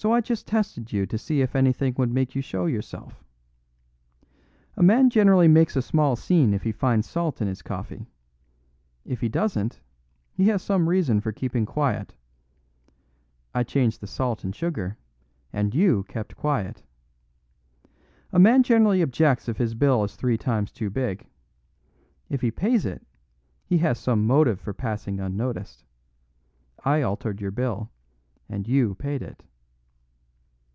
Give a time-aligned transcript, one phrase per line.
[0.00, 3.24] So I just tested you to see if anything would make you show yourself.
[4.76, 8.06] A man generally makes a small scene if he finds salt in his coffee;
[9.04, 9.80] if he doesn't,
[10.32, 12.14] he has some reason for keeping quiet.
[13.52, 14.96] I changed the salt and sugar,
[15.52, 16.84] and you kept quiet.
[18.30, 21.26] A man generally objects if his bill is three times too big.
[22.28, 23.04] If he pays it,
[23.66, 25.82] he has some motive for passing unnoticed.
[26.84, 27.90] I altered your bill,
[28.48, 29.42] and you paid it."